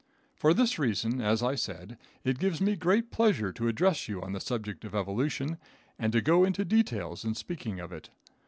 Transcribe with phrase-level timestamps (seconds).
[0.33, 4.33] For this reason, as I said, it gives me great pleasure to address you on
[4.33, 5.59] the subject of evolution,
[5.99, 8.09] and to go into details in speaking of it.